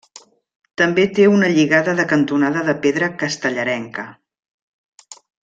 [0.81, 4.09] També té una lligada de cantonada de pedra castellarenca.